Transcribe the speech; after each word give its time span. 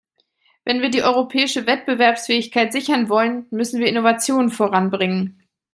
Wenn 0.65 0.81
wir 0.81 0.89
die 0.89 1.03
europäische 1.03 1.67
Wettbewerbsfähigkeit 1.67 2.73
sichern 2.73 3.07
wollen, 3.07 3.45
müssen 3.51 3.79
wir 3.79 3.85
Innovationen 3.85 4.49
voranbringen. 4.49 5.43